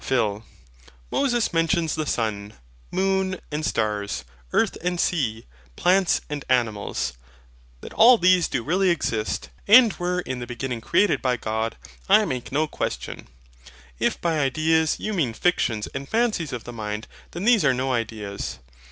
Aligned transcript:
PHIL. 0.03 0.43
Moses 1.11 1.53
mentions 1.53 1.93
the 1.93 2.07
sun, 2.07 2.55
moon, 2.89 3.39
and 3.51 3.63
stars, 3.63 4.23
earth 4.51 4.75
and 4.81 4.99
sea, 4.99 5.45
plants 5.75 6.21
and 6.27 6.43
animals. 6.49 7.13
That 7.81 7.93
all 7.93 8.17
these 8.17 8.47
do 8.47 8.63
really 8.63 8.89
exist, 8.89 9.49
and 9.67 9.93
were 9.99 10.21
in 10.21 10.39
the 10.39 10.47
beginning 10.47 10.81
created 10.81 11.21
by 11.21 11.37
God, 11.37 11.77
I 12.09 12.25
make 12.25 12.51
no 12.51 12.65
question. 12.65 13.27
If 13.99 14.19
by 14.19 14.39
IDEAS 14.39 14.99
you 14.99 15.13
mean 15.13 15.33
fictions 15.35 15.85
and 15.93 16.09
fancies 16.09 16.51
of 16.51 16.63
the 16.63 16.73
mind, 16.73 17.07
then 17.29 17.43
these 17.45 17.63
are 17.63 17.71
no 17.75 17.93
ideas. 17.93 18.57